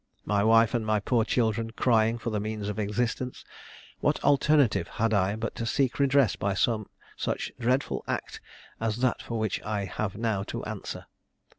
My 0.25 0.43
wife 0.43 0.73
and 0.73 0.83
my 0.83 0.99
poor 0.99 1.23
children 1.23 1.69
crying 1.69 2.17
for 2.17 2.31
the 2.31 2.39
means 2.39 2.69
of 2.69 2.79
existence, 2.79 3.45
what 3.99 4.19
alternative 4.23 4.87
had 4.87 5.13
I 5.13 5.35
but 5.35 5.53
to 5.57 5.65
seek 5.67 5.99
redress 5.99 6.35
by 6.35 6.55
some 6.55 6.87
such 7.15 7.51
dreadful 7.59 8.03
act 8.07 8.41
as 8.79 8.97
that 9.01 9.21
for 9.21 9.37
which 9.37 9.61
I 9.61 9.85
have 9.85 10.17
now 10.17 10.41
to 10.41 10.65
answer? 10.65 11.05